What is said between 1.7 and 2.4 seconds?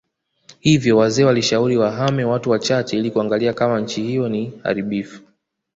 wahame